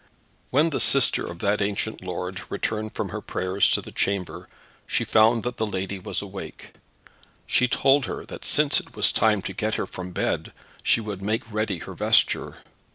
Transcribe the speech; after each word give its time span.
When 0.49 0.71
the 0.71 0.79
sister 0.79 1.27
of 1.27 1.37
that 1.45 1.61
ancient 1.61 2.01
lord 2.03 2.41
returned 2.49 2.95
from 2.95 3.09
her 3.09 3.21
prayers 3.21 3.69
to 3.69 3.81
the 3.83 3.91
chamber, 3.91 4.49
she 4.87 5.03
found 5.03 5.43
that 5.43 5.57
the 5.57 5.65
lady 5.67 5.99
was 5.99 6.23
awake. 6.23 6.71
She 7.45 7.67
told 7.67 8.07
her 8.07 8.25
that 8.25 8.43
since 8.43 8.79
it 8.79 8.95
was 8.95 9.11
time 9.11 9.43
to 9.43 9.53
get 9.53 9.75
her 9.75 9.85
from 9.85 10.09
bed, 10.09 10.53
she 10.81 11.01
would 11.01 11.21
make 11.21 11.43
ready 11.53 11.77
her 11.77 11.93
vesture. 11.93 12.63